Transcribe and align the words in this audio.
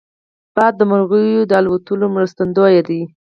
باد 0.55 0.73
د 0.77 0.81
مرغیو 0.91 1.41
د 1.49 1.51
الوت 1.59 1.85
مرستندوی 2.15 2.77
دی 2.87 3.01